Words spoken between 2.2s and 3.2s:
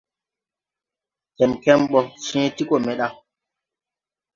cẽẽ ti gɔ me ɗa.